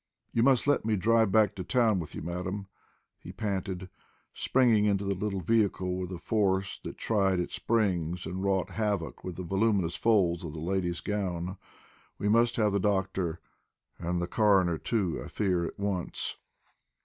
[0.33, 2.65] "You must let me drive back to town with you, madam,"
[3.19, 3.87] he panted,
[4.33, 9.23] springing into the little vehicle with a force that tried its springs and wrought havoc
[9.23, 11.55] with the voluminous folds of the lady's gown.
[12.17, 13.41] "We must have the doctor,
[13.99, 16.37] and the coroner, too, I fear at once!"